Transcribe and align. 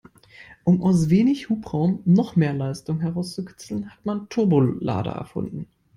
Um 0.63 0.81
aus 0.81 1.11
wenig 1.11 1.49
Hubraum 1.49 1.99
noch 2.05 2.35
mehr 2.35 2.53
Leistung 2.53 3.01
herauszukitzeln, 3.01 3.91
hat 3.91 4.03
man 4.03 4.29
Turbolader 4.29 5.11
erfunden. 5.11 5.67